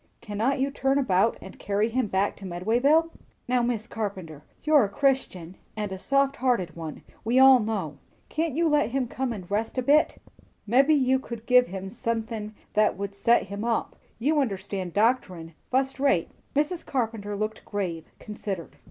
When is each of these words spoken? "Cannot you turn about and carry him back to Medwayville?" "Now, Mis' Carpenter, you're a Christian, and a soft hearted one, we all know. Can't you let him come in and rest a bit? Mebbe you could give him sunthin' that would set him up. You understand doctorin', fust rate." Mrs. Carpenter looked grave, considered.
"Cannot 0.19 0.59
you 0.59 0.71
turn 0.71 0.97
about 0.97 1.37
and 1.43 1.59
carry 1.59 1.87
him 1.87 2.07
back 2.07 2.35
to 2.37 2.43
Medwayville?" 2.43 3.11
"Now, 3.47 3.61
Mis' 3.61 3.85
Carpenter, 3.85 4.41
you're 4.63 4.83
a 4.83 4.89
Christian, 4.89 5.57
and 5.77 5.91
a 5.91 5.99
soft 5.99 6.37
hearted 6.37 6.75
one, 6.75 7.03
we 7.23 7.37
all 7.37 7.59
know. 7.59 7.99
Can't 8.27 8.55
you 8.55 8.67
let 8.67 8.89
him 8.89 9.07
come 9.07 9.31
in 9.31 9.43
and 9.43 9.51
rest 9.51 9.77
a 9.77 9.83
bit? 9.83 10.19
Mebbe 10.65 10.89
you 10.89 11.19
could 11.19 11.45
give 11.45 11.67
him 11.67 11.91
sunthin' 11.91 12.53
that 12.73 12.97
would 12.97 13.13
set 13.13 13.43
him 13.43 13.63
up. 13.63 13.95
You 14.17 14.39
understand 14.41 14.95
doctorin', 14.95 15.53
fust 15.69 15.99
rate." 15.99 16.31
Mrs. 16.55 16.83
Carpenter 16.83 17.35
looked 17.35 17.63
grave, 17.63 18.05
considered. 18.17 18.77